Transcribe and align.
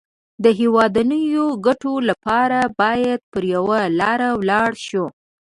د 0.43 0.45
هېوادنيو 0.59 1.45
ګټو 1.65 1.93
لپاره 2.09 2.59
بايد 2.81 3.19
پر 3.31 3.43
يوه 3.55 3.79
لاره 3.99 4.29
ولاړ 4.39 4.69
شو. 4.87 5.05